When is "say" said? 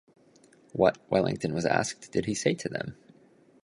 2.33-2.55